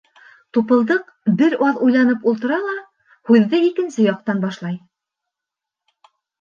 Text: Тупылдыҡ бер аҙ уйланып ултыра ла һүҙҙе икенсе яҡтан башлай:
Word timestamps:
Тупылдыҡ 0.55 1.11
бер 1.41 1.55
аҙ 1.67 1.77
уйланып 1.89 2.25
ултыра 2.33 2.59
ла 2.65 2.75
һүҙҙе 3.33 3.61
икенсе 3.71 4.09
яҡтан 4.09 4.45
башлай: 4.49 4.83